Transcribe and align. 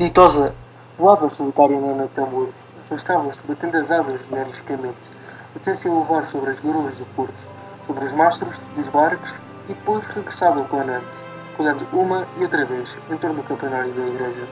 Ditosa 0.00 0.54
voava 0.98 1.28
solitária 1.28 1.78
na 1.78 1.88
noite 1.88 2.12
é 2.16 2.22
tambor, 2.22 2.48
afastava-se, 2.86 3.46
batendo 3.46 3.76
as 3.76 3.90
asas 3.90 4.18
energicamente, 4.32 4.96
até 5.54 5.74
se 5.74 5.88
elevar 5.88 6.26
sobre 6.28 6.52
as 6.52 6.60
garoas 6.60 6.96
do 6.96 7.04
porto, 7.14 7.34
sobre 7.86 8.06
os 8.06 8.12
mastros 8.14 8.56
dos 8.74 8.88
barcos, 8.88 9.30
e 9.68 9.74
depois 9.74 10.02
regressava 10.06 10.64
com 10.64 10.78
a 10.78 10.84
planante, 10.84 11.06
colhendo 11.54 11.86
uma 11.92 12.26
e 12.38 12.42
outra 12.44 12.64
vez 12.64 12.88
em 13.10 13.16
torno 13.18 13.36
do 13.36 13.42
campanário 13.42 13.92
da 13.92 14.06
igreja. 14.06 14.48